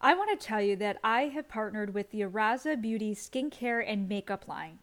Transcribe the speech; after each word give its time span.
I 0.00 0.14
want 0.14 0.30
to 0.30 0.46
tell 0.46 0.62
you 0.62 0.76
that 0.76 1.00
I 1.02 1.22
have 1.22 1.48
partnered 1.48 1.92
with 1.92 2.12
the 2.12 2.20
Araza 2.20 2.80
Beauty 2.80 3.16
skincare 3.16 3.82
and 3.84 4.08
makeup 4.08 4.46
line. 4.46 4.78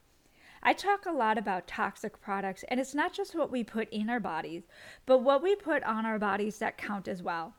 I 0.61 0.73
talk 0.73 1.05
a 1.05 1.11
lot 1.11 1.37
about 1.37 1.67
toxic 1.67 2.19
products, 2.19 2.65
and 2.67 2.81
it's 2.81 2.93
not 2.93 3.13
just 3.13 3.33
what 3.33 3.49
we 3.49 3.63
put 3.63 3.87
in 3.91 4.09
our 4.09 4.19
bodies, 4.19 4.63
but 5.05 5.19
what 5.19 5.41
we 5.41 5.55
put 5.55 5.83
on 5.83 6.05
our 6.05 6.19
bodies 6.19 6.57
that 6.57 6.77
count 6.77 7.07
as 7.07 7.23
well. 7.23 7.53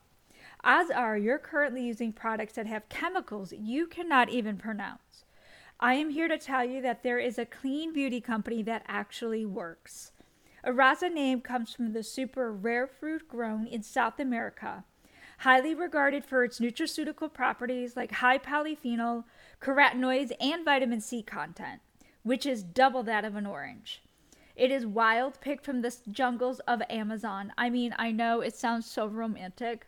Odds 0.63 0.91
are 0.91 1.17
you're 1.17 1.39
currently 1.39 1.83
using 1.83 2.13
products 2.13 2.53
that 2.53 2.67
have 2.67 2.89
chemicals 2.89 3.51
you 3.57 3.87
cannot 3.87 4.29
even 4.29 4.57
pronounce. 4.57 5.25
I 5.79 5.95
am 5.95 6.11
here 6.11 6.27
to 6.27 6.37
tell 6.37 6.63
you 6.63 6.79
that 6.83 7.01
there 7.01 7.19
is 7.19 7.39
a 7.39 7.45
clean 7.45 7.91
beauty 7.91 8.21
company 8.21 8.61
that 8.63 8.85
actually 8.87 9.47
works. 9.47 10.11
Araza 10.63 11.11
name 11.11 11.41
comes 11.41 11.73
from 11.73 11.93
the 11.93 12.03
super 12.03 12.51
rare 12.51 12.85
fruit 12.85 13.27
grown 13.27 13.65
in 13.65 13.81
South 13.81 14.19
America 14.19 14.83
highly 15.37 15.75
regarded 15.75 16.25
for 16.25 16.43
its 16.43 16.59
nutraceutical 16.59 17.31
properties 17.31 17.95
like 17.95 18.11
high 18.13 18.37
polyphenol, 18.37 19.23
carotenoids, 19.61 20.31
and 20.39 20.65
vitamin 20.65 21.01
C 21.01 21.21
content, 21.21 21.81
which 22.23 22.45
is 22.45 22.63
double 22.63 23.03
that 23.03 23.25
of 23.25 23.35
an 23.35 23.45
orange. 23.45 24.01
It 24.55 24.71
is 24.71 24.87
wild 24.87 25.39
picked 25.39 25.63
from 25.63 25.81
the 25.81 25.95
jungles 26.11 26.59
of 26.61 26.81
Amazon. 26.89 27.53
I 27.57 27.69
mean, 27.69 27.93
I 27.99 28.11
know 28.11 28.41
it 28.41 28.55
sounds 28.55 28.89
so 28.89 29.05
romantic. 29.05 29.85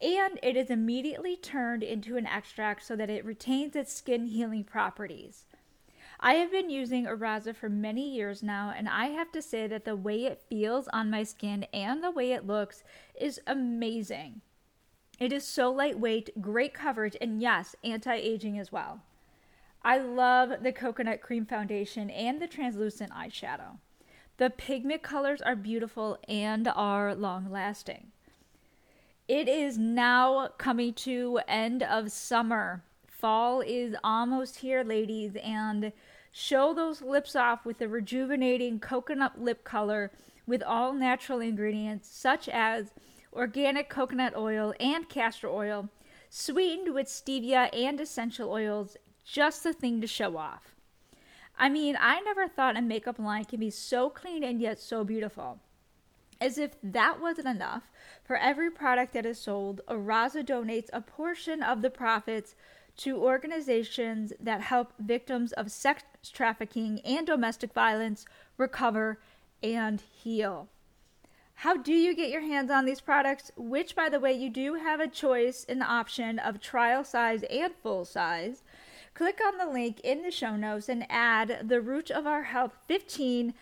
And 0.00 0.38
it 0.42 0.56
is 0.56 0.70
immediately 0.70 1.36
turned 1.36 1.82
into 1.82 2.16
an 2.16 2.26
extract 2.26 2.84
so 2.84 2.96
that 2.96 3.10
it 3.10 3.24
retains 3.24 3.76
its 3.76 3.92
skin 3.92 4.26
healing 4.26 4.64
properties. 4.64 5.44
I 6.20 6.34
have 6.34 6.50
been 6.50 6.68
using 6.68 7.06
Araza 7.06 7.54
for 7.54 7.68
many 7.68 8.10
years 8.10 8.42
now, 8.42 8.72
and 8.76 8.88
I 8.88 9.06
have 9.06 9.30
to 9.32 9.42
say 9.42 9.68
that 9.68 9.84
the 9.84 9.94
way 9.94 10.24
it 10.24 10.42
feels 10.48 10.88
on 10.88 11.10
my 11.10 11.22
skin 11.22 11.64
and 11.72 12.02
the 12.02 12.10
way 12.10 12.32
it 12.32 12.46
looks 12.46 12.82
is 13.18 13.40
amazing. 13.46 14.40
It 15.20 15.32
is 15.32 15.44
so 15.44 15.70
lightweight, 15.70 16.40
great 16.40 16.74
coverage, 16.74 17.16
and 17.20 17.40
yes, 17.40 17.76
anti 17.84 18.14
aging 18.14 18.58
as 18.58 18.72
well. 18.72 19.02
I 19.82 19.98
love 19.98 20.62
the 20.62 20.72
coconut 20.72 21.20
cream 21.20 21.46
foundation 21.46 22.10
and 22.10 22.42
the 22.42 22.48
translucent 22.48 23.12
eyeshadow. 23.12 23.78
The 24.38 24.50
pigment 24.50 25.02
colors 25.02 25.40
are 25.40 25.56
beautiful 25.56 26.18
and 26.28 26.68
are 26.68 27.14
long 27.14 27.50
lasting. 27.50 28.12
It 29.28 29.48
is 29.48 29.78
now 29.78 30.48
coming 30.58 30.94
to 30.94 31.40
end 31.46 31.82
of 31.82 32.10
summer. 32.10 32.82
Fall 33.18 33.62
is 33.62 33.96
almost 34.04 34.58
here, 34.58 34.84
ladies, 34.84 35.34
and 35.42 35.92
show 36.30 36.72
those 36.72 37.02
lips 37.02 37.34
off 37.34 37.64
with 37.64 37.80
a 37.80 37.88
rejuvenating 37.88 38.78
coconut 38.78 39.42
lip 39.42 39.64
color 39.64 40.12
with 40.46 40.62
all 40.62 40.92
natural 40.92 41.40
ingredients 41.40 42.08
such 42.08 42.48
as 42.48 42.92
organic 43.32 43.88
coconut 43.88 44.36
oil 44.36 44.72
and 44.78 45.08
castor 45.08 45.48
oil, 45.48 45.88
sweetened 46.30 46.94
with 46.94 47.08
stevia 47.08 47.68
and 47.76 48.00
essential 48.00 48.52
oils, 48.52 48.96
just 49.24 49.64
the 49.64 49.72
thing 49.72 50.00
to 50.00 50.06
show 50.06 50.36
off. 50.36 50.76
I 51.58 51.68
mean, 51.68 51.96
I 52.00 52.20
never 52.20 52.46
thought 52.46 52.76
a 52.76 52.82
makeup 52.82 53.18
line 53.18 53.46
can 53.46 53.58
be 53.58 53.70
so 53.70 54.10
clean 54.10 54.44
and 54.44 54.60
yet 54.60 54.78
so 54.78 55.02
beautiful. 55.02 55.58
As 56.40 56.56
if 56.56 56.76
that 56.84 57.20
wasn't 57.20 57.48
enough, 57.48 57.90
for 58.22 58.36
every 58.36 58.70
product 58.70 59.12
that 59.14 59.26
is 59.26 59.40
sold, 59.40 59.80
Araza 59.88 60.46
donates 60.46 60.88
a 60.92 61.00
portion 61.00 61.64
of 61.64 61.82
the 61.82 61.90
profits 61.90 62.54
to 62.98 63.16
organizations 63.16 64.32
that 64.38 64.60
help 64.60 64.92
victims 64.98 65.52
of 65.52 65.70
sex 65.70 66.02
trafficking 66.32 67.00
and 67.00 67.26
domestic 67.26 67.72
violence 67.72 68.24
recover 68.56 69.18
and 69.62 70.00
heal. 70.00 70.68
How 71.54 71.76
do 71.76 71.92
you 71.92 72.14
get 72.14 72.30
your 72.30 72.42
hands 72.42 72.70
on 72.70 72.84
these 72.84 73.00
products? 73.00 73.50
Which, 73.56 73.96
by 73.96 74.08
the 74.08 74.20
way, 74.20 74.32
you 74.32 74.48
do 74.48 74.74
have 74.74 75.00
a 75.00 75.08
choice 75.08 75.64
in 75.64 75.80
the 75.80 75.86
option 75.86 76.38
of 76.38 76.60
trial 76.60 77.02
size 77.02 77.42
and 77.50 77.74
full 77.82 78.04
size. 78.04 78.62
Click 79.14 79.40
on 79.44 79.58
the 79.58 79.66
link 79.66 79.98
in 80.04 80.22
the 80.22 80.30
show 80.30 80.54
notes 80.54 80.88
and 80.88 81.04
add 81.08 81.64
the 81.66 81.80
Root 81.80 82.12
of 82.12 82.26
Our 82.26 82.44
Health 82.44 82.76
15 82.86 83.54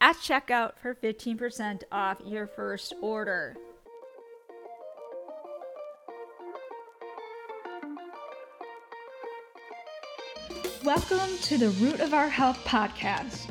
at 0.00 0.16
checkout 0.16 0.72
for 0.82 0.94
15% 0.94 1.82
off 1.92 2.18
your 2.26 2.48
first 2.48 2.92
order. 3.00 3.56
Welcome 10.84 11.38
to 11.44 11.56
the 11.56 11.70
Root 11.70 12.00
of 12.00 12.12
Our 12.12 12.28
Health 12.28 12.62
podcast, 12.66 13.48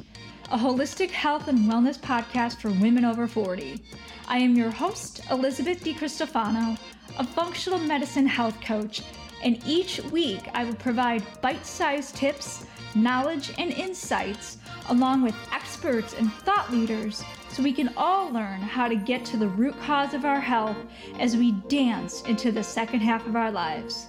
a 0.52 0.58
holistic 0.58 1.10
health 1.10 1.48
and 1.48 1.68
wellness 1.68 1.98
podcast 2.00 2.62
for 2.62 2.70
women 2.70 3.04
over 3.04 3.28
40. 3.28 3.82
I 4.28 4.38
am 4.38 4.56
your 4.56 4.70
host, 4.70 5.22
Elizabeth 5.32 5.84
DiCristofano, 5.84 6.78
a 7.18 7.24
functional 7.26 7.80
medicine 7.80 8.28
health 8.28 8.62
coach, 8.62 9.02
and 9.44 9.60
each 9.66 10.00
week 10.12 10.48
I 10.54 10.64
will 10.64 10.76
provide 10.76 11.24
bite 11.42 11.66
sized 11.66 12.16
tips, 12.18 12.68
knowledge, 12.94 13.52
and 13.58 13.72
insights 13.72 14.60
along 14.90 15.24
with 15.24 15.34
experts 15.52 16.14
and 16.14 16.32
thought 16.32 16.72
leaders 16.72 17.24
so 17.50 17.64
we 17.64 17.74
can 17.74 17.92
all 17.98 18.32
learn 18.32 18.62
how 18.62 18.88
to 18.88 18.96
get 18.96 19.26
to 19.26 19.38
the 19.38 19.48
root 19.48 19.74
cause 19.82 20.14
of 20.14 20.24
our 20.24 20.40
health 20.40 20.78
as 21.18 21.36
we 21.36 21.54
dance 21.68 22.22
into 22.28 22.52
the 22.52 22.64
second 22.64 23.00
half 23.00 23.26
of 23.26 23.36
our 23.36 23.52
lives. 23.52 24.06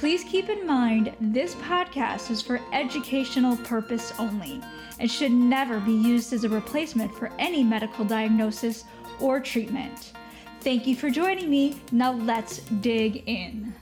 Please 0.00 0.24
keep 0.24 0.48
in 0.48 0.66
mind 0.66 1.14
this 1.20 1.54
podcast 1.56 2.30
is 2.30 2.40
for 2.40 2.58
educational 2.72 3.54
purpose 3.58 4.14
only 4.18 4.58
and 4.98 5.10
should 5.10 5.30
never 5.30 5.78
be 5.78 5.92
used 5.92 6.32
as 6.32 6.42
a 6.42 6.48
replacement 6.48 7.14
for 7.14 7.30
any 7.38 7.62
medical 7.62 8.06
diagnosis 8.06 8.84
or 9.20 9.40
treatment. 9.40 10.14
Thank 10.62 10.86
you 10.86 10.96
for 10.96 11.10
joining 11.10 11.50
me. 11.50 11.82
Now 11.92 12.12
let's 12.12 12.60
dig 12.80 13.24
in. 13.26 13.74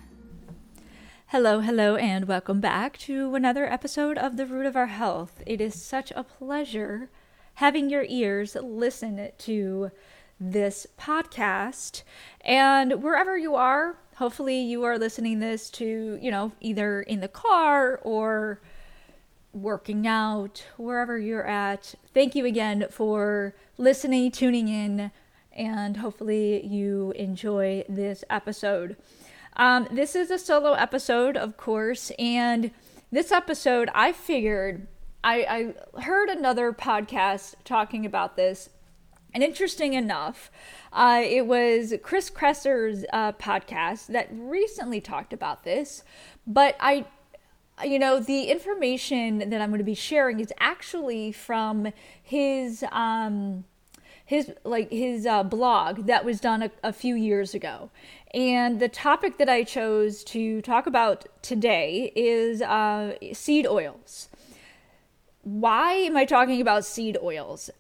Hello, 1.29 1.61
hello, 1.61 1.95
and 1.95 2.27
welcome 2.27 2.61
back 2.61 2.99
to 2.99 3.37
another 3.37 3.73
episode 3.73 4.19
of 4.19 4.37
The 4.37 4.47
Root 4.47 4.67
of 4.67 4.75
Our 4.75 4.87
Health. 4.87 5.41
It 5.47 5.61
is 5.61 5.81
such 5.81 6.11
a 6.17 6.25
pleasure 6.25 7.11
having 7.55 7.91
your 7.91 8.05
ears 8.09 8.57
listen 8.61 9.31
to 9.39 9.93
this 10.41 10.85
podcast. 10.99 12.03
And 12.41 13.05
wherever 13.05 13.39
you 13.39 13.55
are, 13.55 13.99
hopefully 14.19 14.61
you 14.61 14.83
are 14.83 14.99
listening 14.99 15.39
this 15.39 15.71
to, 15.71 16.19
you 16.21 16.31
know, 16.31 16.51
either 16.61 17.03
in 17.03 17.21
the 17.21 17.29
car 17.29 18.01
or 18.03 18.61
working 19.53 20.09
out, 20.09 20.65
wherever 20.77 21.17
you're 21.17 21.47
at. 21.47 21.95
Thank 22.13 22.35
you 22.35 22.45
again 22.45 22.87
for 22.91 23.55
listening, 23.77 24.33
tuning 24.33 24.67
in, 24.67 25.13
and 25.53 25.99
hopefully 25.99 26.67
you 26.67 27.13
enjoy 27.13 27.85
this 27.89 28.25
episode. 28.29 28.97
Um, 29.57 29.87
this 29.93 30.17
is 30.17 30.33
a 30.33 30.39
solo 30.39 30.73
episode, 30.73 31.37
of 31.37 31.57
course, 31.57 32.11
and 32.19 32.73
this 33.13 33.31
episode 33.31 33.89
I 33.95 34.13
figured 34.13 34.89
I, 35.23 35.75
I 35.97 36.01
heard 36.03 36.29
another 36.29 36.73
podcast 36.73 37.55
talking 37.65 38.05
about 38.05 38.37
this 38.37 38.69
and 39.35 39.43
interesting 39.43 39.95
enough, 39.95 40.51
uh, 40.93 41.23
it 41.25 41.47
was 41.47 41.95
Chris 42.03 42.31
Kresser's 42.31 43.05
uh, 43.13 43.33
podcast 43.33 44.07
that 44.09 44.29
recently 44.33 45.01
talked 45.01 45.33
about 45.33 45.65
this. 45.65 46.03
But 46.47 46.77
I, 46.81 47.05
you 47.85 47.99
know, 47.99 48.21
the 48.21 48.45
information 48.45 49.51
that 49.51 49.61
I'm 49.61 49.69
going 49.69 49.79
to 49.79 49.85
be 49.85 49.95
sharing 49.95 50.41
is 50.41 50.53
actually 50.59 51.33
from 51.33 51.93
his. 52.23 52.85
Um, 52.91 53.65
his 54.25 54.53
like 54.63 54.91
his 54.91 55.25
uh, 55.25 55.43
blog 55.43 56.05
that 56.05 56.23
was 56.23 56.39
done 56.39 56.63
a, 56.63 56.71
a 56.85 56.93
few 56.93 57.15
years 57.15 57.55
ago 57.55 57.91
and 58.35 58.79
the 58.79 58.89
topic 58.89 59.39
that 59.39 59.49
i 59.49 59.65
chose 59.65 60.23
to 60.23 60.61
talk 60.61 60.87
about 60.87 61.25
today 61.41 62.13
is 62.15 62.61
uh, 62.61 63.15
seed 63.33 63.67
oils 63.67 64.29
why 65.45 65.95
am 65.95 66.15
i 66.15 66.27
talking 66.27 66.61
about 66.61 66.85
seed 66.85 67.17
oils 67.23 67.71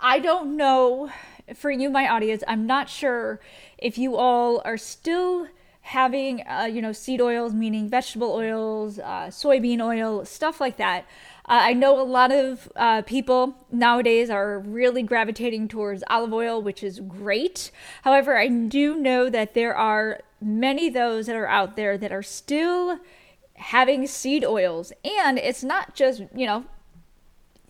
I 0.00 0.18
don't 0.18 0.56
know 0.56 1.10
for 1.54 1.70
you, 1.70 1.90
my 1.90 2.08
audience, 2.08 2.42
I'm 2.48 2.66
not 2.66 2.88
sure 2.88 3.40
if 3.78 3.98
you 3.98 4.16
all 4.16 4.62
are 4.64 4.76
still 4.76 5.46
having, 5.80 6.42
uh, 6.48 6.64
you 6.64 6.82
know, 6.82 6.90
seed 6.90 7.20
oils, 7.20 7.54
meaning 7.54 7.88
vegetable 7.88 8.32
oils, 8.32 8.98
uh, 8.98 9.28
soybean 9.28 9.80
oil, 9.80 10.24
stuff 10.24 10.60
like 10.60 10.76
that. 10.78 11.04
Uh, 11.48 11.62
I 11.62 11.74
know 11.74 12.00
a 12.00 12.02
lot 12.02 12.32
of 12.32 12.72
uh, 12.74 13.02
people 13.02 13.54
nowadays 13.70 14.28
are 14.28 14.58
really 14.58 15.04
gravitating 15.04 15.68
towards 15.68 16.02
olive 16.10 16.32
oil, 16.32 16.60
which 16.60 16.82
is 16.82 16.98
great. 16.98 17.70
However, 18.02 18.36
I 18.36 18.48
do 18.48 18.96
know 18.96 19.30
that 19.30 19.54
there 19.54 19.76
are 19.76 20.22
many 20.40 20.90
those 20.90 21.26
that 21.26 21.36
are 21.36 21.46
out 21.46 21.76
there 21.76 21.96
that 21.96 22.10
are 22.10 22.22
still 22.22 22.98
having 23.54 24.08
seed 24.08 24.44
oils. 24.44 24.92
And 25.04 25.38
it's 25.38 25.62
not 25.62 25.94
just, 25.94 26.22
you 26.34 26.46
know, 26.46 26.64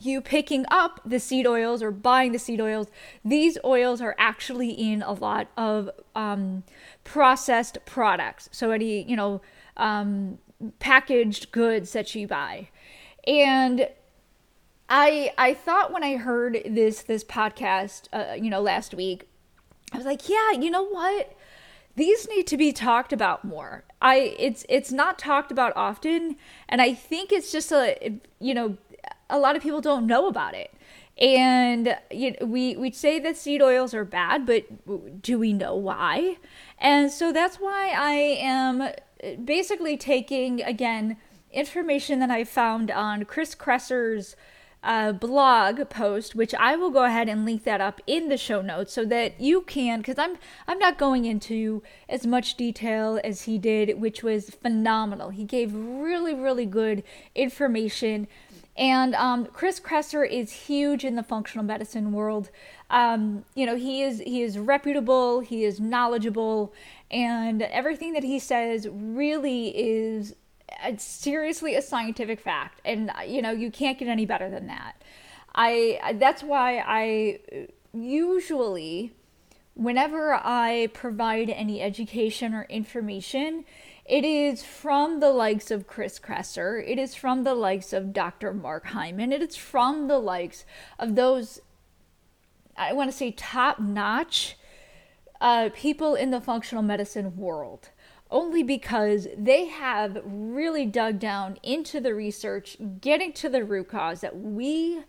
you 0.00 0.20
picking 0.20 0.66
up 0.70 1.00
the 1.04 1.18
seed 1.18 1.46
oils 1.46 1.82
or 1.82 1.90
buying 1.90 2.32
the 2.32 2.38
seed 2.38 2.60
oils, 2.60 2.88
these 3.24 3.56
oils 3.64 4.00
are 4.00 4.14
actually 4.18 4.70
in 4.70 5.02
a 5.02 5.12
lot 5.12 5.48
of 5.56 5.90
um, 6.14 6.64
processed 7.04 7.78
products. 7.86 8.48
So 8.52 8.70
any 8.70 9.02
you 9.08 9.16
know 9.16 9.40
um, 9.76 10.38
packaged 10.78 11.52
goods 11.52 11.92
that 11.92 12.14
you 12.14 12.26
buy, 12.26 12.68
and 13.26 13.88
I 14.88 15.32
I 15.38 15.54
thought 15.54 15.92
when 15.92 16.04
I 16.04 16.16
heard 16.16 16.62
this 16.66 17.02
this 17.02 17.24
podcast 17.24 18.08
uh, 18.12 18.34
you 18.34 18.50
know 18.50 18.60
last 18.60 18.94
week, 18.94 19.28
I 19.92 19.96
was 19.96 20.06
like, 20.06 20.28
yeah, 20.28 20.52
you 20.52 20.70
know 20.70 20.84
what. 20.84 21.32
these 21.96 22.28
need 22.28 22.46
to 22.46 22.58
be 22.58 22.72
talked 22.72 23.12
about 23.12 23.42
more. 23.44 23.84
I 24.02 24.36
it's 24.38 24.66
it's 24.68 24.92
not 24.92 25.18
talked 25.18 25.50
about 25.50 25.72
often, 25.74 26.36
and 26.68 26.82
I 26.82 26.92
think 26.92 27.32
it's 27.32 27.50
just 27.50 27.72
a 27.72 28.20
you 28.38 28.54
know 28.54 28.76
a 29.28 29.38
lot 29.38 29.56
of 29.56 29.62
people 29.62 29.80
don't 29.80 30.06
know 30.06 30.26
about 30.28 30.54
it. 30.54 30.72
And 31.18 31.96
you 32.10 32.32
know, 32.32 32.46
we 32.46 32.76
we 32.76 32.90
say 32.90 33.18
that 33.20 33.36
seed 33.36 33.62
oils 33.62 33.94
are 33.94 34.04
bad, 34.04 34.44
but 34.44 35.22
do 35.22 35.38
we 35.38 35.52
know 35.52 35.74
why? 35.74 36.36
And 36.78 37.10
so 37.10 37.32
that's 37.32 37.56
why 37.56 37.94
I 37.96 38.12
am 38.12 38.90
basically 39.44 39.96
taking 39.96 40.62
again 40.62 41.16
information 41.52 42.18
that 42.20 42.30
I 42.30 42.44
found 42.44 42.90
on 42.90 43.24
Chris 43.24 43.54
Kresser's 43.54 44.36
uh, 44.82 45.10
blog 45.10 45.88
post, 45.88 46.36
which 46.36 46.54
I 46.54 46.76
will 46.76 46.90
go 46.90 47.04
ahead 47.04 47.28
and 47.28 47.44
link 47.44 47.64
that 47.64 47.80
up 47.80 48.00
in 48.06 48.28
the 48.28 48.36
show 48.36 48.62
notes 48.62 48.92
so 48.92 49.04
that 49.06 49.40
you 49.40 49.62
can, 49.62 49.98
because 49.98 50.18
I'm 50.18 50.36
I'm 50.68 50.78
not 50.78 50.96
going 50.96 51.24
into 51.24 51.82
as 52.08 52.26
much 52.26 52.56
detail 52.56 53.18
as 53.24 53.42
he 53.42 53.58
did, 53.58 54.00
which 54.00 54.22
was 54.22 54.50
phenomenal. 54.50 55.30
He 55.30 55.44
gave 55.44 55.74
really 55.74 56.34
really 56.34 56.66
good 56.66 57.02
information, 57.34 58.28
and 58.76 59.14
um, 59.14 59.46
Chris 59.46 59.80
Kresser 59.80 60.28
is 60.28 60.52
huge 60.52 61.04
in 61.04 61.16
the 61.16 61.22
functional 61.22 61.64
medicine 61.64 62.12
world. 62.12 62.50
Um, 62.90 63.44
you 63.54 63.66
know, 63.66 63.76
he 63.76 64.02
is 64.02 64.20
he 64.20 64.42
is 64.42 64.58
reputable, 64.58 65.40
he 65.40 65.64
is 65.64 65.80
knowledgeable, 65.80 66.72
and 67.10 67.62
everything 67.62 68.12
that 68.12 68.24
he 68.24 68.38
says 68.38 68.88
really 68.90 69.68
is 69.68 70.34
seriously 70.98 71.74
a 71.74 71.82
scientific 71.82 72.40
fact 72.40 72.80
and 72.84 73.10
you 73.26 73.40
know 73.40 73.50
you 73.50 73.70
can't 73.70 73.98
get 73.98 74.08
any 74.08 74.26
better 74.26 74.50
than 74.50 74.66
that 74.66 75.02
i 75.54 75.98
that's 76.18 76.42
why 76.42 76.78
i 76.86 77.38
usually 77.92 79.12
whenever 79.76 80.34
i 80.34 80.88
provide 80.92 81.48
any 81.50 81.80
education 81.80 82.52
or 82.52 82.64
information 82.64 83.64
it 84.08 84.24
is 84.24 84.62
from 84.62 85.18
the 85.18 85.30
likes 85.30 85.72
of 85.72 85.88
Chris 85.88 86.20
Kresser. 86.20 86.80
It 86.86 86.96
is 86.96 87.16
from 87.16 87.42
the 87.42 87.54
likes 87.56 87.92
of 87.92 88.12
Dr. 88.12 88.54
Mark 88.54 88.86
Hyman. 88.86 89.32
It 89.32 89.42
is 89.42 89.56
from 89.56 90.06
the 90.06 90.18
likes 90.18 90.64
of 90.96 91.16
those, 91.16 91.60
I 92.76 92.92
want 92.92 93.10
to 93.10 93.16
say, 93.16 93.32
top 93.32 93.80
notch 93.80 94.56
uh, 95.40 95.70
people 95.74 96.14
in 96.14 96.30
the 96.30 96.40
functional 96.40 96.84
medicine 96.84 97.36
world 97.36 97.90
only 98.30 98.62
because 98.62 99.28
they 99.36 99.66
have 99.66 100.20
really 100.24 100.84
dug 100.84 101.18
down 101.18 101.58
into 101.62 102.00
the 102.00 102.14
research, 102.14 102.76
getting 103.00 103.32
to 103.32 103.48
the 103.48 103.64
root 103.64 103.88
cause 103.88 104.20
that 104.20 104.36
we, 104.36 105.00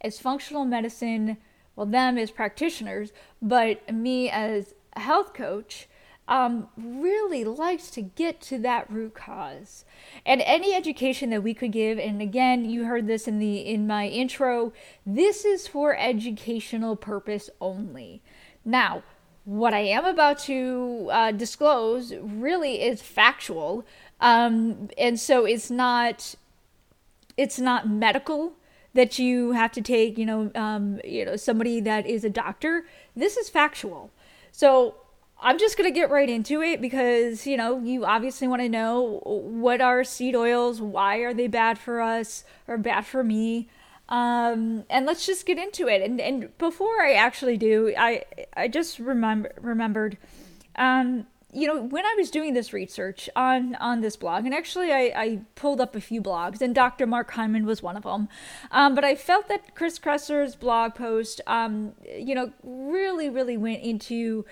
as 0.00 0.20
functional 0.20 0.64
medicine, 0.64 1.36
well, 1.76 1.86
them 1.86 2.18
as 2.18 2.30
practitioners, 2.30 3.12
but 3.40 3.92
me 3.92 4.28
as 4.30 4.74
a 4.94 5.00
health 5.00 5.34
coach, 5.34 5.88
um, 6.28 6.68
really 6.76 7.44
likes 7.44 7.90
to 7.90 8.02
get 8.02 8.40
to 8.40 8.58
that 8.58 8.90
root 8.90 9.14
cause. 9.14 9.84
And 10.24 10.40
any 10.42 10.74
education 10.74 11.30
that 11.30 11.42
we 11.42 11.52
could 11.52 11.72
give, 11.72 11.98
and 11.98 12.22
again, 12.22 12.64
you 12.64 12.84
heard 12.84 13.06
this 13.06 13.26
in 13.26 13.38
the 13.38 13.58
in 13.58 13.86
my 13.86 14.06
intro, 14.06 14.72
this 15.04 15.44
is 15.44 15.66
for 15.66 15.96
educational 15.96 16.96
purpose 16.96 17.50
only. 17.60 18.22
Now, 18.64 19.02
what 19.44 19.74
I 19.74 19.80
am 19.80 20.04
about 20.04 20.38
to 20.40 21.08
uh, 21.10 21.32
disclose 21.32 22.14
really 22.14 22.82
is 22.82 23.02
factual, 23.02 23.84
um, 24.20 24.88
and 24.96 25.18
so 25.18 25.44
it's 25.44 25.70
not 25.70 26.36
it's 27.36 27.58
not 27.58 27.88
medical 27.88 28.52
that 28.94 29.18
you 29.18 29.52
have 29.52 29.72
to 29.72 29.80
take. 29.80 30.18
You 30.18 30.26
know, 30.26 30.50
um, 30.54 31.00
you 31.04 31.24
know 31.24 31.36
somebody 31.36 31.80
that 31.80 32.06
is 32.06 32.24
a 32.24 32.30
doctor. 32.30 32.86
This 33.16 33.36
is 33.36 33.48
factual. 33.48 34.10
So 34.50 34.96
I'm 35.40 35.58
just 35.58 35.76
gonna 35.76 35.90
get 35.90 36.10
right 36.10 36.28
into 36.28 36.62
it 36.62 36.80
because 36.80 37.46
you 37.46 37.56
know 37.56 37.80
you 37.80 38.04
obviously 38.04 38.46
want 38.48 38.62
to 38.62 38.68
know 38.68 39.20
what 39.24 39.80
are 39.80 40.04
seed 40.04 40.36
oils, 40.36 40.80
why 40.80 41.16
are 41.18 41.34
they 41.34 41.48
bad 41.48 41.78
for 41.78 42.00
us 42.00 42.44
or 42.68 42.78
bad 42.78 43.06
for 43.06 43.24
me. 43.24 43.68
Um, 44.08 44.84
and 44.90 45.06
let's 45.06 45.24
just 45.24 45.46
get 45.46 45.58
into 45.58 45.88
it. 45.88 46.02
And 46.02 46.20
and 46.20 46.56
before 46.58 47.02
I 47.02 47.14
actually 47.14 47.56
do, 47.56 47.94
I 47.96 48.24
I 48.54 48.68
just 48.68 48.98
remember 48.98 49.52
remembered, 49.60 50.18
um, 50.76 51.26
you 51.52 51.66
know, 51.66 51.82
when 51.82 52.04
I 52.04 52.14
was 52.16 52.30
doing 52.30 52.54
this 52.54 52.72
research 52.72 53.28
on 53.36 53.74
on 53.76 54.00
this 54.00 54.16
blog, 54.16 54.44
and 54.44 54.54
actually 54.54 54.92
I, 54.92 55.12
I 55.14 55.40
pulled 55.54 55.80
up 55.80 55.94
a 55.94 56.00
few 56.00 56.22
blogs, 56.22 56.60
and 56.60 56.74
Dr. 56.74 57.06
Mark 57.06 57.30
Hyman 57.32 57.66
was 57.66 57.82
one 57.82 57.96
of 57.96 58.04
them. 58.04 58.28
Um, 58.70 58.94
but 58.94 59.04
I 59.04 59.14
felt 59.14 59.48
that 59.48 59.74
Chris 59.74 59.98
Kresser's 59.98 60.56
blog 60.56 60.94
post, 60.94 61.40
um, 61.46 61.92
you 62.16 62.34
know, 62.34 62.52
really 62.62 63.28
really 63.28 63.56
went 63.56 63.82
into 63.82 64.44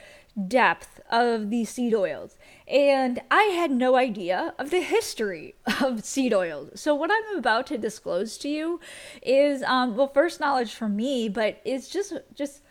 depth 0.48 1.00
of 1.10 1.50
these 1.50 1.70
seed 1.70 1.94
oils. 1.94 2.36
And 2.68 3.20
I 3.30 3.44
had 3.44 3.70
no 3.70 3.96
idea 3.96 4.54
of 4.58 4.70
the 4.70 4.80
history 4.80 5.54
of 5.80 6.04
seed 6.04 6.32
oils. 6.32 6.80
So, 6.80 6.94
what 6.94 7.10
I'm 7.10 7.38
about 7.38 7.66
to 7.68 7.78
disclose 7.78 8.38
to 8.38 8.48
you 8.48 8.80
is, 9.22 9.62
um, 9.64 9.96
well, 9.96 10.08
first 10.08 10.40
knowledge 10.40 10.74
from 10.74 10.96
me, 10.96 11.28
but 11.28 11.60
it's 11.64 11.88
just, 11.88 12.12
just 12.34 12.62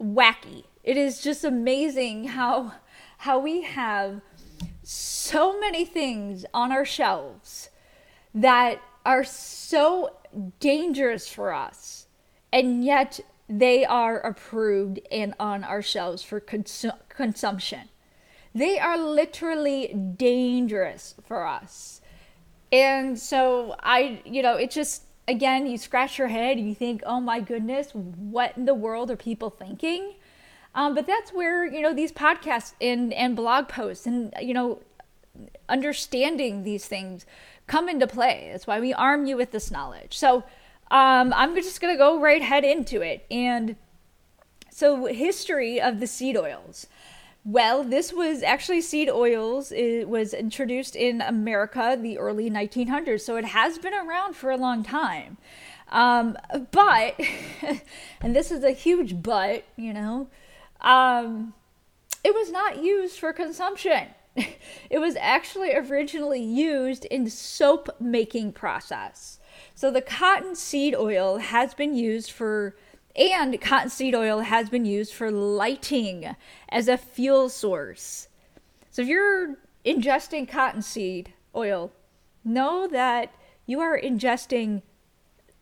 wacky. 0.00 0.64
It 0.82 0.96
is 0.96 1.22
just 1.22 1.44
amazing 1.44 2.28
how, 2.28 2.74
how 3.24 3.38
we 3.38 3.62
have 3.62 4.20
so 4.82 5.58
many 5.58 5.82
things 5.82 6.44
on 6.52 6.70
our 6.70 6.84
shelves 6.84 7.70
that 8.34 8.78
are 9.06 9.24
so 9.24 10.14
dangerous 10.60 11.26
for 11.26 11.50
us, 11.50 12.06
and 12.52 12.84
yet 12.84 13.20
they 13.48 13.82
are 13.82 14.20
approved 14.20 15.00
and 15.10 15.32
on 15.40 15.64
our 15.64 15.80
shelves 15.80 16.22
for 16.22 16.38
consu- 16.38 16.98
consumption. 17.08 17.88
They 18.54 18.78
are 18.78 18.98
literally 18.98 19.88
dangerous 20.18 21.14
for 21.24 21.46
us. 21.46 22.02
And 22.70 23.18
so 23.18 23.74
I, 23.80 24.20
you 24.26 24.42
know, 24.42 24.56
it 24.56 24.70
just, 24.70 25.04
again, 25.26 25.66
you 25.66 25.78
scratch 25.78 26.18
your 26.18 26.28
head 26.28 26.58
and 26.58 26.68
you 26.68 26.74
think, 26.74 27.02
oh 27.06 27.22
my 27.22 27.40
goodness, 27.40 27.88
what 27.94 28.54
in 28.58 28.66
the 28.66 28.74
world 28.74 29.10
are 29.10 29.16
people 29.16 29.48
thinking? 29.48 30.12
Um, 30.74 30.94
but 30.94 31.06
that's 31.06 31.32
where, 31.32 31.64
you 31.64 31.80
know, 31.80 31.94
these 31.94 32.12
podcasts 32.12 32.72
and, 32.80 33.12
and 33.12 33.36
blog 33.36 33.68
posts 33.68 34.06
and, 34.06 34.32
you 34.40 34.54
know, 34.54 34.80
understanding 35.68 36.64
these 36.64 36.86
things 36.86 37.26
come 37.66 37.88
into 37.88 38.06
play. 38.06 38.48
That's 38.52 38.66
why 38.66 38.80
we 38.80 38.92
arm 38.92 39.26
you 39.26 39.36
with 39.36 39.52
this 39.52 39.70
knowledge. 39.70 40.16
So, 40.18 40.44
um, 40.90 41.32
I'm 41.34 41.54
just 41.54 41.80
going 41.80 41.94
to 41.94 41.98
go 41.98 42.20
right 42.20 42.42
head 42.42 42.64
into 42.64 43.00
it. 43.00 43.24
And 43.30 43.76
so, 44.70 45.06
history 45.06 45.80
of 45.80 46.00
the 46.00 46.06
seed 46.06 46.36
oils. 46.36 46.86
Well, 47.44 47.84
this 47.84 48.12
was 48.12 48.42
actually 48.42 48.80
seed 48.80 49.10
oils. 49.10 49.70
It 49.70 50.08
was 50.08 50.32
introduced 50.32 50.96
in 50.96 51.20
America 51.20 51.96
the 52.00 52.18
early 52.18 52.50
1900s, 52.50 53.20
so 53.20 53.36
it 53.36 53.44
has 53.44 53.76
been 53.76 53.92
around 53.92 54.34
for 54.34 54.50
a 54.50 54.56
long 54.56 54.82
time. 54.82 55.36
Um, 55.90 56.38
but, 56.70 57.20
and 58.22 58.34
this 58.34 58.50
is 58.50 58.64
a 58.64 58.70
huge 58.70 59.22
but, 59.22 59.64
you 59.76 59.92
know, 59.92 60.28
um, 60.84 61.54
it 62.22 62.34
was 62.34 62.52
not 62.52 62.82
used 62.82 63.18
for 63.18 63.32
consumption. 63.32 64.08
it 64.36 64.98
was 64.98 65.16
actually 65.16 65.74
originally 65.74 66.42
used 66.42 67.04
in 67.06 67.28
soap 67.28 67.88
making 68.00 68.52
process. 68.52 69.40
So 69.74 69.90
the 69.90 70.02
cottonseed 70.02 70.94
oil 70.94 71.38
has 71.38 71.74
been 71.74 71.94
used 71.94 72.30
for 72.30 72.76
and 73.16 73.60
cottonseed 73.60 74.14
oil 74.14 74.40
has 74.40 74.68
been 74.68 74.84
used 74.84 75.14
for 75.14 75.30
lighting 75.30 76.34
as 76.68 76.88
a 76.88 76.96
fuel 76.96 77.48
source. 77.48 78.26
So 78.90 79.02
if 79.02 79.08
you're 79.08 79.56
ingesting 79.84 80.48
cottonseed 80.48 81.32
oil, 81.54 81.92
know 82.44 82.88
that 82.88 83.32
you 83.66 83.80
are 83.80 83.98
ingesting 83.98 84.82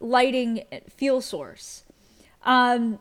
lighting 0.00 0.64
fuel 0.88 1.20
source. 1.20 1.84
Um, 2.42 2.98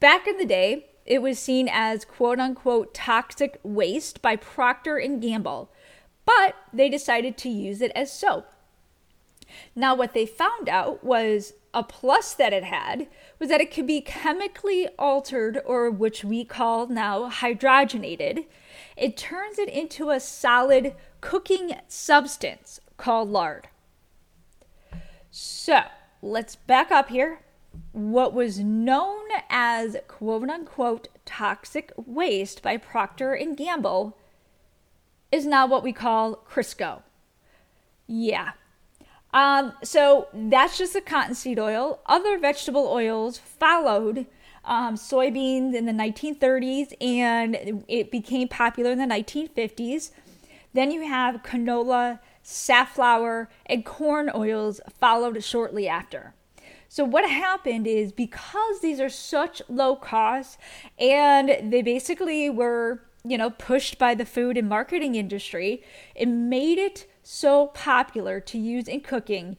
back 0.00 0.26
in 0.26 0.38
the 0.38 0.46
day, 0.46 0.89
it 1.10 1.20
was 1.20 1.40
seen 1.40 1.68
as 1.68 2.04
quote 2.04 2.38
unquote 2.38 2.94
toxic 2.94 3.58
waste 3.64 4.22
by 4.22 4.36
Procter 4.36 4.96
and 4.96 5.20
Gamble, 5.20 5.68
but 6.24 6.54
they 6.72 6.88
decided 6.88 7.36
to 7.38 7.48
use 7.48 7.82
it 7.82 7.90
as 7.96 8.12
soap. 8.12 8.52
Now, 9.74 9.96
what 9.96 10.14
they 10.14 10.24
found 10.24 10.68
out 10.68 11.02
was 11.02 11.54
a 11.74 11.82
plus 11.82 12.32
that 12.34 12.52
it 12.52 12.62
had 12.62 13.08
was 13.40 13.48
that 13.48 13.60
it 13.60 13.74
could 13.74 13.88
be 13.88 14.00
chemically 14.00 14.86
altered, 15.00 15.60
or 15.66 15.90
which 15.90 16.22
we 16.22 16.44
call 16.44 16.86
now 16.86 17.28
hydrogenated. 17.28 18.46
It 18.96 19.16
turns 19.16 19.58
it 19.58 19.68
into 19.68 20.10
a 20.10 20.20
solid 20.20 20.94
cooking 21.20 21.72
substance 21.88 22.78
called 22.96 23.30
lard. 23.30 23.66
So 25.32 25.80
let's 26.22 26.54
back 26.54 26.92
up 26.92 27.08
here. 27.08 27.40
What 27.92 28.34
was 28.34 28.58
known 28.60 29.26
as 29.48 29.96
quote 30.08 30.48
unquote 30.48 31.08
toxic 31.24 31.92
waste 31.96 32.62
by 32.62 32.76
Procter 32.76 33.34
and 33.34 33.56
Gamble 33.56 34.16
is 35.30 35.46
now 35.46 35.66
what 35.66 35.82
we 35.82 35.92
call 35.92 36.36
Crisco. 36.36 37.02
Yeah, 38.06 38.52
um, 39.32 39.72
so 39.82 40.28
that's 40.34 40.78
just 40.78 40.92
the 40.92 41.00
cottonseed 41.00 41.58
oil. 41.58 42.00
Other 42.06 42.38
vegetable 42.38 42.86
oils 42.88 43.38
followed 43.38 44.26
um, 44.64 44.96
soybeans 44.96 45.74
in 45.74 45.86
the 45.86 45.92
1930s 45.92 46.92
and 47.00 47.84
it 47.88 48.10
became 48.10 48.48
popular 48.48 48.90
in 48.90 48.98
the 48.98 49.04
1950s. 49.04 50.10
Then 50.72 50.90
you 50.90 51.06
have 51.06 51.42
canola, 51.42 52.20
safflower, 52.42 53.48
and 53.66 53.84
corn 53.84 54.30
oils 54.34 54.80
followed 54.98 55.42
shortly 55.42 55.88
after. 55.88 56.34
So, 56.92 57.04
what 57.04 57.30
happened 57.30 57.86
is 57.86 58.10
because 58.10 58.80
these 58.80 58.98
are 58.98 59.08
such 59.08 59.62
low 59.68 59.94
cost 59.94 60.58
and 60.98 61.72
they 61.72 61.82
basically 61.82 62.50
were, 62.50 63.04
you 63.24 63.38
know, 63.38 63.50
pushed 63.50 63.96
by 63.96 64.16
the 64.16 64.24
food 64.24 64.58
and 64.58 64.68
marketing 64.68 65.14
industry, 65.14 65.84
it 66.16 66.26
made 66.26 66.78
it 66.78 67.06
so 67.22 67.68
popular 67.68 68.40
to 68.40 68.58
use 68.58 68.88
in 68.88 69.02
cooking, 69.02 69.56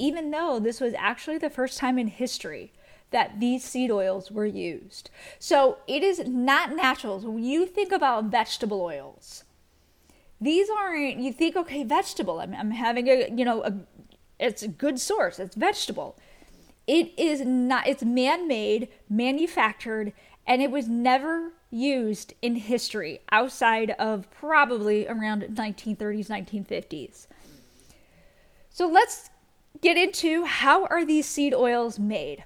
even 0.00 0.32
though 0.32 0.58
this 0.58 0.80
was 0.80 0.92
actually 0.98 1.38
the 1.38 1.50
first 1.50 1.78
time 1.78 2.00
in 2.00 2.08
history 2.08 2.72
that 3.12 3.38
these 3.38 3.62
seed 3.62 3.92
oils 3.92 4.32
were 4.32 4.44
used. 4.44 5.08
So 5.38 5.78
it 5.86 6.02
is 6.02 6.26
not 6.26 6.74
natural. 6.74 7.20
So 7.20 7.30
when 7.30 7.44
you 7.44 7.64
think 7.64 7.92
about 7.92 8.24
vegetable 8.24 8.80
oils, 8.82 9.44
these 10.40 10.68
aren't, 10.68 11.18
you 11.18 11.32
think, 11.32 11.54
okay, 11.54 11.84
vegetable, 11.84 12.40
I'm, 12.40 12.54
I'm 12.54 12.72
having 12.72 13.06
a, 13.06 13.30
you 13.32 13.44
know, 13.44 13.62
a, 13.62 13.72
it's 14.40 14.64
a 14.64 14.68
good 14.68 14.98
source, 14.98 15.38
it's 15.38 15.54
vegetable. 15.54 16.16
It 16.86 17.12
is 17.18 17.42
not, 17.42 17.86
it's 17.86 18.02
man 18.02 18.48
made, 18.48 18.88
manufactured, 19.08 20.12
and 20.46 20.60
it 20.60 20.70
was 20.70 20.88
never 20.88 21.52
used 21.70 22.34
in 22.42 22.56
history 22.56 23.20
outside 23.30 23.90
of 23.92 24.30
probably 24.30 25.06
around 25.06 25.42
1930s, 25.42 26.28
1950s. 26.28 27.26
So 28.70 28.88
let's 28.88 29.30
get 29.80 29.96
into 29.96 30.44
how 30.44 30.86
are 30.86 31.04
these 31.04 31.26
seed 31.26 31.54
oils 31.54 31.98
made? 31.98 32.44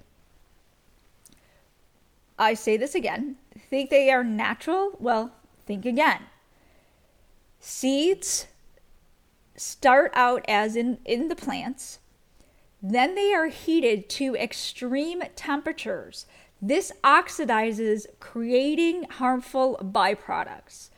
I 2.38 2.54
say 2.54 2.76
this 2.76 2.94
again. 2.94 3.36
Think 3.70 3.90
they 3.90 4.10
are 4.10 4.24
natural? 4.24 4.92
Well, 4.98 5.32
think 5.66 5.86
again. 5.86 6.22
Seeds 7.60 8.46
start 9.56 10.12
out 10.14 10.44
as 10.48 10.76
in, 10.76 10.98
in 11.04 11.28
the 11.28 11.36
plants, 11.36 12.00
then 12.90 13.14
they 13.14 13.32
are 13.32 13.46
heated 13.46 14.08
to 14.10 14.36
extreme 14.36 15.22
temperatures. 15.34 16.26
This 16.60 16.92
oxidizes, 17.02 18.06
creating 18.20 19.04
harmful 19.04 19.78
byproducts. 19.82 20.90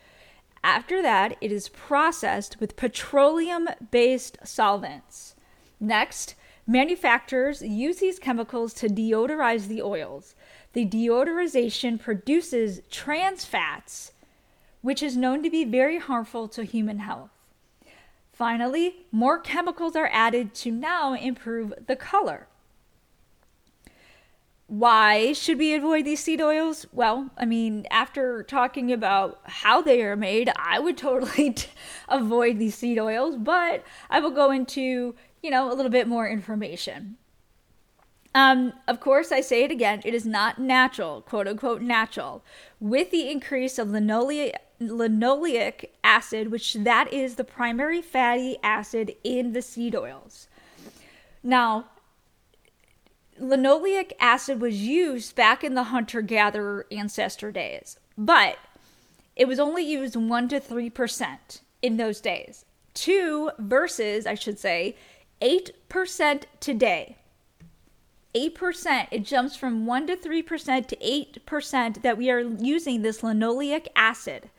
After 0.63 1.01
that, 1.01 1.37
it 1.39 1.51
is 1.51 1.69
processed 1.69 2.59
with 2.59 2.75
petroleum 2.75 3.69
based 3.91 4.37
solvents. 4.43 5.35
Next, 5.79 6.35
manufacturers 6.65 7.61
use 7.61 7.97
these 7.97 8.19
chemicals 8.19 8.73
to 8.75 8.87
deodorize 8.87 9.67
the 9.67 9.81
oils 9.81 10.35
the 10.77 10.85
deodorization 10.85 11.99
produces 11.99 12.81
trans 12.91 13.45
fats, 13.45 14.11
which 14.81 15.01
is 15.01 15.17
known 15.17 15.41
to 15.41 15.49
be 15.49 15.65
very 15.65 15.97
harmful 15.97 16.47
to 16.49 16.63
human 16.63 16.99
health. 16.99 17.31
Finally, 18.37 19.07
more 19.11 19.39
chemicals 19.39 19.95
are 19.95 20.11
added 20.13 20.53
to 20.53 20.69
now 20.69 21.15
improve 21.15 21.73
the 21.87 21.95
color. 21.95 22.47
Why 24.67 25.33
should 25.33 25.57
we 25.57 25.73
avoid 25.73 26.05
these 26.05 26.19
seed 26.19 26.39
oils? 26.39 26.85
Well, 26.93 27.31
I 27.35 27.45
mean, 27.45 27.87
after 27.89 28.43
talking 28.43 28.93
about 28.93 29.39
how 29.43 29.81
they 29.81 30.03
are 30.03 30.15
made, 30.15 30.51
I 30.55 30.77
would 30.77 30.99
totally 30.99 31.55
avoid 32.07 32.59
these 32.59 32.75
seed 32.75 32.99
oils, 32.99 33.37
but 33.37 33.83
I 34.07 34.19
will 34.19 34.29
go 34.29 34.51
into, 34.51 35.15
you 35.41 35.49
know, 35.49 35.71
a 35.71 35.73
little 35.73 35.89
bit 35.89 36.07
more 36.07 36.29
information. 36.29 37.17
Um, 38.35 38.73
of 38.87 38.99
course, 38.99 39.31
I 39.31 39.41
say 39.41 39.63
it 39.63 39.71
again, 39.71 40.03
it 40.05 40.13
is 40.13 40.27
not 40.27 40.59
natural, 40.59 41.21
quote 41.21 41.47
unquote 41.47 41.81
natural. 41.81 42.43
With 42.79 43.09
the 43.09 43.31
increase 43.31 43.79
of 43.79 43.87
linoleic, 43.87 44.53
linoleic 44.81 45.89
acid, 46.03 46.51
which 46.51 46.73
that 46.73 47.11
is 47.11 47.35
the 47.35 47.43
primary 47.43 48.01
fatty 48.01 48.57
acid 48.61 49.15
in 49.23 49.53
the 49.53 49.61
seed 49.61 49.95
oils. 49.95 50.47
Now, 51.43 51.85
linoleic 53.41 54.13
acid 54.19 54.61
was 54.61 54.75
used 54.75 55.35
back 55.35 55.63
in 55.63 55.73
the 55.73 55.83
hunter 55.83 56.21
gatherer 56.21 56.85
ancestor 56.91 57.51
days, 57.51 57.97
but 58.17 58.57
it 59.35 59.47
was 59.47 59.59
only 59.59 59.83
used 59.83 60.15
1 60.15 60.47
to 60.49 60.59
3% 60.59 61.61
in 61.81 61.97
those 61.97 62.19
days. 62.21 62.65
2 62.95 63.51
versus, 63.59 64.25
I 64.25 64.33
should 64.33 64.57
say, 64.57 64.95
8% 65.41 66.43
today. 66.59 67.17
8%, 68.33 69.07
it 69.11 69.23
jumps 69.23 69.55
from 69.55 69.85
1 69.85 70.07
to 70.07 70.15
3% 70.15 70.87
to 70.87 70.95
8% 70.95 72.01
that 72.01 72.17
we 72.17 72.29
are 72.29 72.39
using 72.39 73.01
this 73.01 73.21
linoleic 73.21 73.87
acid 73.95 74.49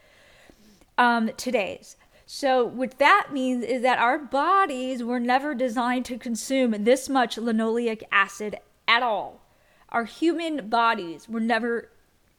um, 0.99 1.31
today's. 1.37 1.97
So, 2.27 2.63
what 2.63 2.99
that 2.99 3.29
means 3.33 3.65
is 3.65 3.81
that 3.83 3.99
our 3.99 4.19
bodies 4.19 5.03
were 5.03 5.19
never 5.19 5.55
designed 5.55 6.05
to 6.07 6.19
consume 6.19 6.85
this 6.85 7.09
much 7.09 7.37
linoleic 7.37 8.03
acid 8.13 8.57
at 8.87 9.03
all. 9.03 9.41
Our 9.89 10.05
human 10.05 10.69
bodies 10.69 11.27
were 11.27 11.41
never 11.41 11.89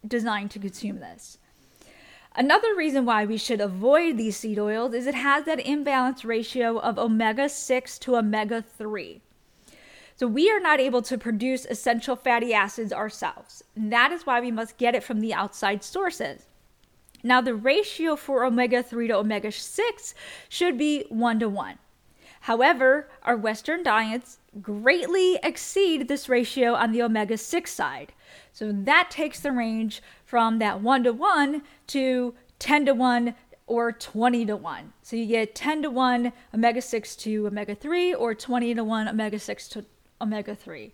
designed 0.08 0.52
to 0.52 0.60
consume 0.60 1.00
this. 1.00 1.40
Another 2.36 2.76
reason 2.76 3.06
why 3.06 3.26
we 3.26 3.38
should 3.38 3.60
avoid 3.60 4.18
these 4.18 4.38
seed 4.38 4.60
oils 4.60 4.94
is 4.94 5.08
it 5.08 5.16
has 5.16 5.46
that 5.46 5.66
imbalance 5.66 6.24
ratio 6.24 6.78
of 6.78 7.00
omega 7.00 7.50
6 7.50 8.00
to 8.00 8.16
omega 8.16 8.62
3. 8.62 9.22
So 10.16 10.28
we 10.28 10.52
are 10.52 10.60
not 10.60 10.80
able 10.80 11.02
to 11.04 11.18
produce 11.18 11.66
essential 11.66 12.16
fatty 12.16 12.54
acids 12.54 12.94
ourselves. 12.94 13.64
And 13.76 13.92
that 13.92 14.12
is 14.12 14.28
why 14.28 14.40
we 14.40 14.52
must 14.52 14.78
get 14.78 14.94
it 14.94 15.04
from 15.04 15.22
the 15.22 15.34
outside 15.34 15.84
sources. 15.84 16.49
Now, 17.24 17.42
the 17.42 17.56
ratio 17.56 18.16
for 18.16 18.44
omega 18.46 18.82
3 18.82 19.08
to 19.08 19.16
omega 19.16 19.52
6 19.52 20.16
should 20.48 20.78
be 20.78 21.06
1 21.10 21.40
to 21.40 21.50
1. 21.50 21.78
However, 22.42 23.10
our 23.24 23.36
Western 23.36 23.84
diets 23.84 24.40
greatly 24.62 25.38
exceed 25.44 26.08
this 26.08 26.30
ratio 26.30 26.74
on 26.74 26.92
the 26.92 27.02
omega 27.02 27.38
6 27.38 27.72
side. 27.72 28.14
So 28.54 28.72
that 28.72 29.12
takes 29.12 29.40
the 29.40 29.52
range 29.52 30.02
from 30.26 30.60
that 30.60 30.82
1 30.82 31.04
to 31.04 31.14
1 31.14 31.62
to 31.88 32.34
10 32.60 32.86
to 32.86 32.94
1 32.94 33.36
or 33.68 33.92
20 33.92 34.46
to 34.46 34.56
1. 34.56 34.94
So 35.02 35.16
you 35.16 35.26
get 35.26 35.54
10 35.54 35.84
to 35.84 35.90
1 35.90 36.34
omega 36.54 36.82
6 36.82 37.16
to 37.18 37.48
omega 37.48 37.76
3 37.76 38.14
or 38.14 38.34
20 38.34 38.74
to 38.76 38.84
1 38.84 39.08
omega 39.08 39.40
6 39.40 39.68
to 39.70 39.86
omega 40.22 40.56
3. 40.56 40.94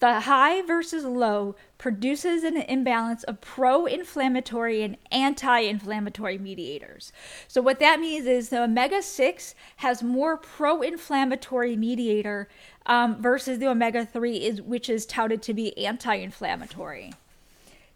The 0.00 0.20
high 0.20 0.60
versus 0.62 1.04
low 1.04 1.54
produces 1.78 2.44
an 2.44 2.56
imbalance 2.56 3.22
of 3.24 3.40
pro 3.40 3.86
inflammatory 3.86 4.82
and 4.82 4.96
anti 5.10 5.60
inflammatory 5.60 6.36
mediators. 6.36 7.12
So, 7.48 7.62
what 7.62 7.78
that 7.78 8.00
means 8.00 8.26
is 8.26 8.48
the 8.48 8.62
omega 8.62 9.02
6 9.02 9.54
has 9.76 10.02
more 10.02 10.36
pro 10.36 10.82
inflammatory 10.82 11.76
mediator 11.76 12.48
um, 12.86 13.20
versus 13.22 13.58
the 13.58 13.68
omega 13.68 14.04
3, 14.04 14.36
is, 14.36 14.62
which 14.62 14.90
is 14.90 15.06
touted 15.06 15.42
to 15.42 15.54
be 15.54 15.76
anti 15.78 16.14
inflammatory. 16.16 17.12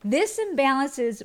This 0.04 0.38
imbalance 0.38 0.98
is, 0.98 1.24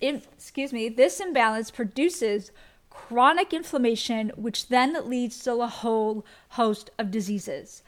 excuse 0.00 0.72
me, 0.72 0.88
this 0.88 1.20
imbalance 1.20 1.70
produces 1.70 2.50
chronic 2.88 3.52
inflammation, 3.52 4.32
which 4.36 4.68
then 4.68 4.96
leads 5.08 5.42
to 5.44 5.60
a 5.60 5.66
whole 5.66 6.24
host 6.50 6.90
of 6.98 7.10
diseases 7.10 7.82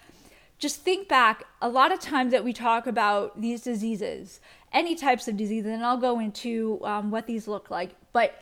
just 0.58 0.80
think 0.82 1.08
back 1.08 1.44
a 1.60 1.68
lot 1.68 1.92
of 1.92 2.00
times 2.00 2.32
that 2.32 2.44
we 2.44 2.52
talk 2.52 2.86
about 2.86 3.40
these 3.40 3.62
diseases, 3.62 4.40
any 4.72 4.94
types 4.94 5.28
of 5.28 5.36
diseases, 5.36 5.70
and 5.70 5.84
I'll 5.84 5.98
go 5.98 6.18
into 6.18 6.80
um, 6.84 7.10
what 7.10 7.26
these 7.26 7.46
look 7.46 7.70
like, 7.70 7.94
but 8.12 8.34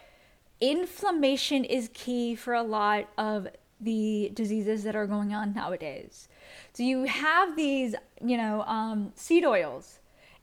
inflammation 0.60 1.64
is 1.64 1.90
key 1.92 2.34
for 2.34 2.54
a 2.54 2.62
lot 2.62 3.08
of 3.18 3.48
the 3.80 4.30
diseases 4.34 4.84
that 4.84 4.94
are 4.94 5.06
going 5.06 5.34
on 5.34 5.52
nowadays. 5.52 6.28
So 6.72 6.82
you 6.82 7.04
have 7.04 7.56
these, 7.56 7.94
you 8.24 8.36
know, 8.36 8.62
um, 8.62 9.12
seed 9.16 9.44
oils, 9.44 9.98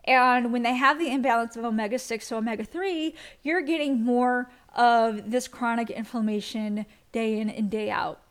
and 0.06 0.52
when 0.52 0.64
they 0.64 0.76
have 0.76 1.00
the 1.00 1.12
imbalance 1.12 1.56
of 1.56 1.64
omega 1.64 2.00
6 2.00 2.28
to 2.30 2.36
omega 2.36 2.64
3, 2.64 3.14
you're 3.44 3.62
getting 3.62 4.02
more 4.04 4.52
of 4.76 5.30
this 5.30 5.48
chronic 5.48 5.90
inflammation 5.90 6.86
day 7.12 7.40
in 7.40 7.50
and 7.50 7.70
day 7.70 7.90
out. 7.90 8.22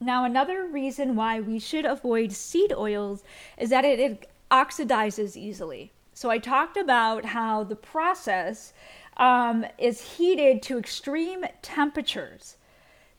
Now, 0.00 0.24
another 0.24 0.64
reason 0.64 1.16
why 1.16 1.40
we 1.40 1.58
should 1.58 1.84
avoid 1.84 2.32
seed 2.32 2.72
oils 2.72 3.24
is 3.56 3.70
that 3.70 3.84
it, 3.84 3.98
it 3.98 4.30
oxidizes 4.50 5.36
easily. 5.36 5.92
So, 6.12 6.30
I 6.30 6.38
talked 6.38 6.76
about 6.76 7.24
how 7.24 7.64
the 7.64 7.76
process 7.76 8.72
um, 9.16 9.66
is 9.76 10.16
heated 10.16 10.62
to 10.62 10.78
extreme 10.78 11.44
temperatures, 11.62 12.56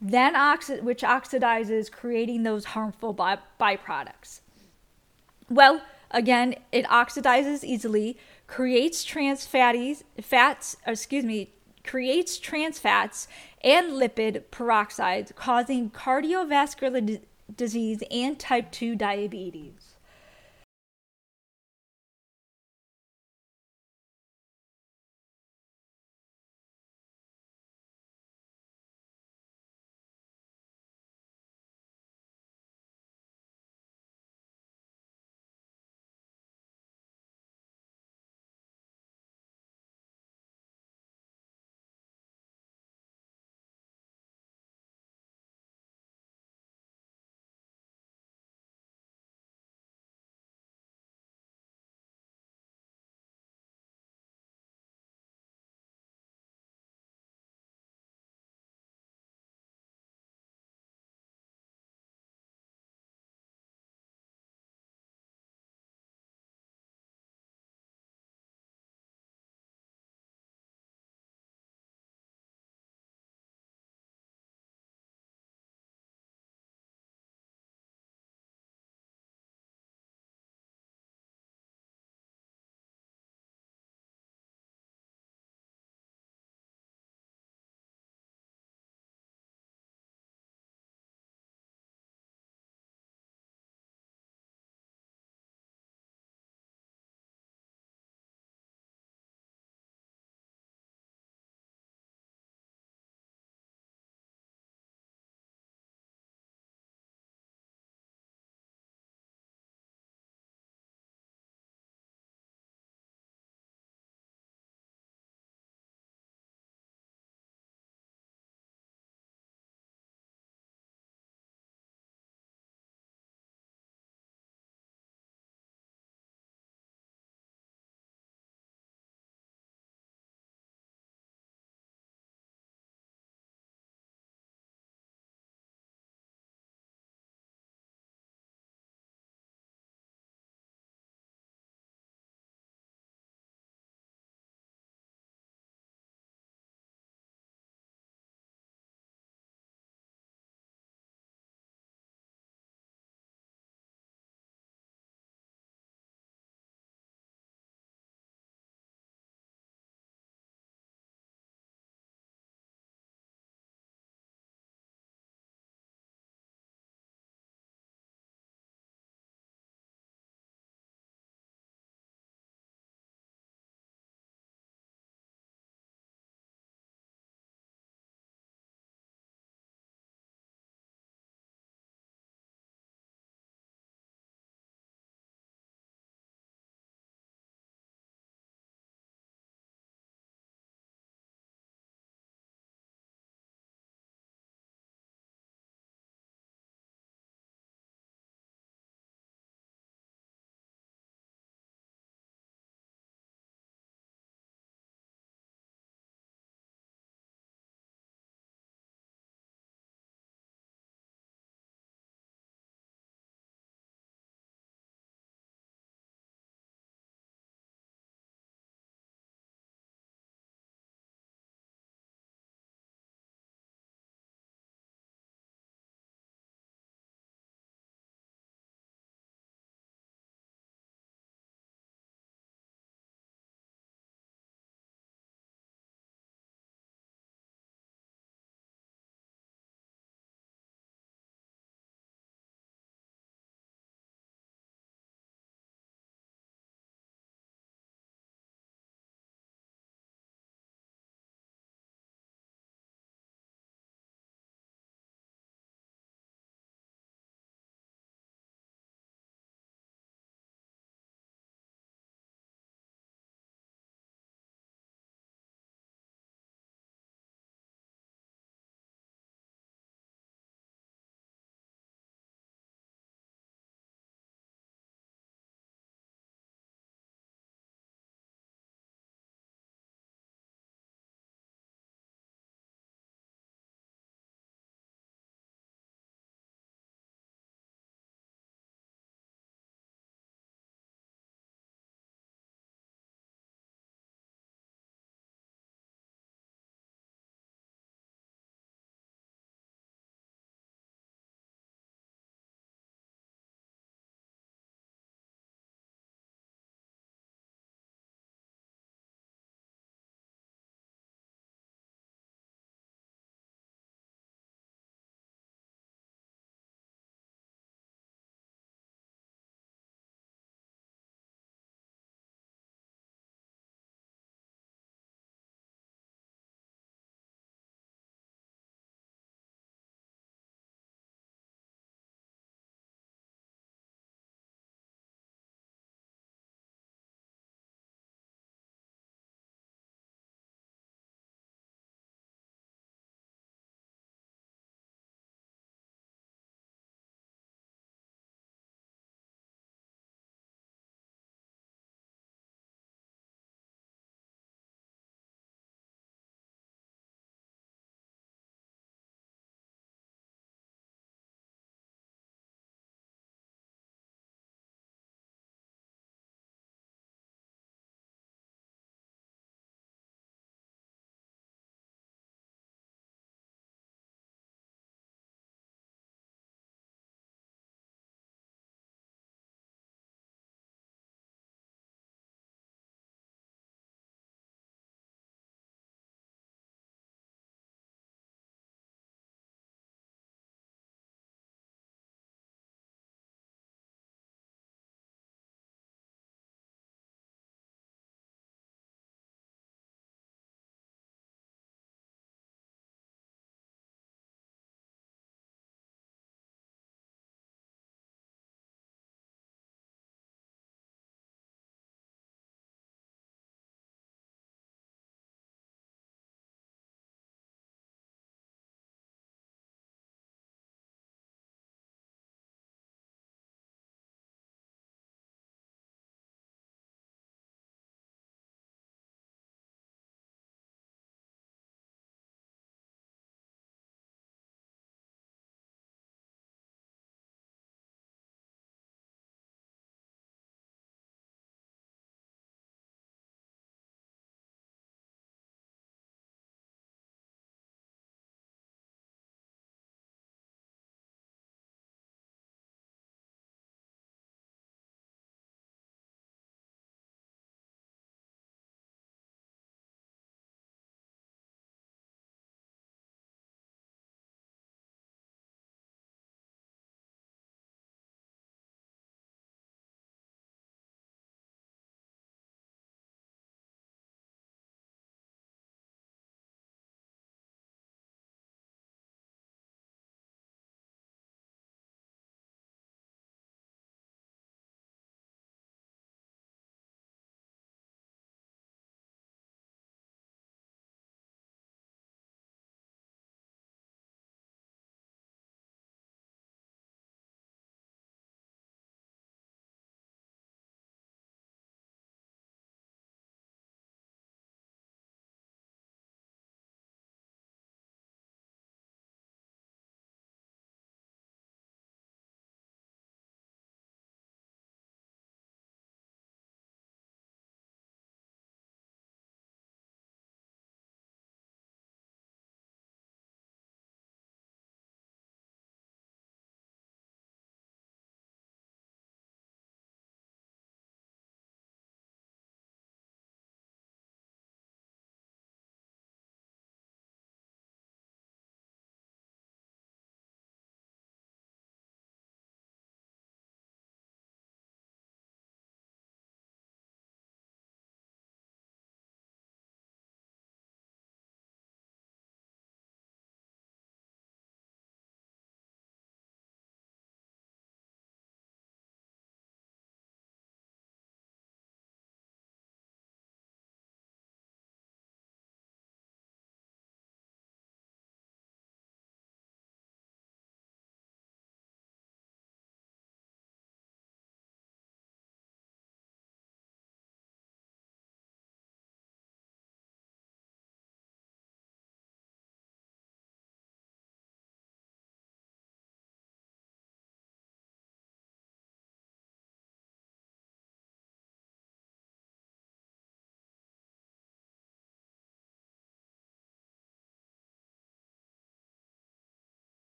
then 0.00 0.34
oxi- 0.34 0.82
which 0.82 1.02
oxidizes, 1.02 1.90
creating 1.90 2.44
those 2.44 2.66
harmful 2.66 3.12
by- 3.12 3.38
byproducts. 3.60 4.40
Well, 5.50 5.82
again, 6.10 6.54
it 6.70 6.86
oxidizes 6.86 7.64
easily, 7.64 8.16
creates 8.46 9.02
trans 9.02 9.46
fatties, 9.46 10.04
fats, 10.22 10.76
excuse 10.86 11.24
me, 11.24 11.50
creates 11.84 12.38
trans 12.38 12.78
fats 12.78 13.26
and 13.62 13.92
lipid 13.92 14.44
peroxides, 14.50 15.34
causing 15.34 15.90
cardiovascular 15.90 17.04
d- 17.04 17.20
disease 17.54 18.02
and 18.10 18.38
type 18.38 18.70
2 18.70 18.94
diabetes. 18.94 19.87